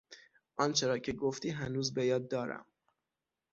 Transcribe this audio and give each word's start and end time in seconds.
آنچه 0.57 0.87
را 0.87 0.97
که 0.99 1.13
گفتی 1.13 1.49
هنوز 1.49 1.93
به 1.93 2.05
یاد 2.05 2.27
دارم. 2.27 2.65